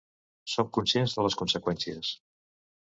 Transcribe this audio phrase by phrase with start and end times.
[0.53, 2.13] Som conscients de les conseqüències.